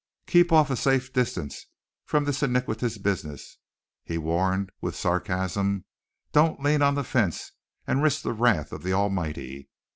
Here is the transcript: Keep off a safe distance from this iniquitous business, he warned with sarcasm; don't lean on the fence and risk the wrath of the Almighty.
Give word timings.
Keep 0.25 0.51
off 0.51 0.71
a 0.71 0.75
safe 0.75 1.13
distance 1.13 1.67
from 2.07 2.23
this 2.25 2.41
iniquitous 2.41 2.97
business, 2.97 3.59
he 4.03 4.17
warned 4.17 4.71
with 4.81 4.95
sarcasm; 4.95 5.85
don't 6.31 6.59
lean 6.63 6.81
on 6.81 6.95
the 6.95 7.03
fence 7.03 7.51
and 7.85 8.01
risk 8.01 8.23
the 8.23 8.33
wrath 8.33 8.71
of 8.71 8.81
the 8.81 8.93
Almighty. 8.93 9.69